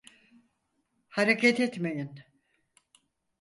Hareket 1.09 1.59
etmeyin! 1.59 2.19